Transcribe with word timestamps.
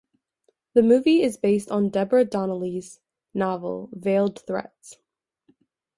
The 0.73 0.81
movie 0.81 1.21
is 1.21 1.37
based 1.37 1.69
on 1.69 1.89
Deborah 1.91 2.25
Donnelly's 2.25 3.01
novel 3.35 3.89
"Veiled 3.93 4.39
Threats". 4.47 4.97